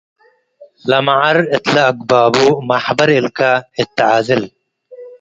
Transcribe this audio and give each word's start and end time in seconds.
ለመዐር 0.89 1.37
እትለ 1.55 1.75
አግባቡ፡ 1.91 2.35
መሕበር 2.67 3.09
እልከ 3.19 3.39
እት 3.81 3.89
ተዓዝል 3.97 4.43